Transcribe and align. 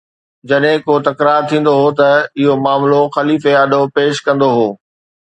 جڏهن 0.49 0.77
ڪو 0.85 0.93
تڪرار 1.07 1.41
ٿيندو 1.49 1.73
هو 1.79 1.89
ته 1.99 2.09
اهو 2.41 2.53
معاملو 2.65 3.01
خليفي 3.15 3.51
آڏو 3.61 3.81
پيش 3.95 4.15
ڪندو 4.25 4.49
هو 4.57 4.67